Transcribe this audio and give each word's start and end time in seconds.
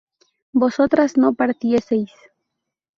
vosotras 0.51 1.15
no 1.15 1.35
partieseis 1.35 2.09